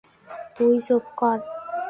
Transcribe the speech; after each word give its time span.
তুই 0.55 0.75
চুপ 0.87 1.03
কর! 1.19 1.37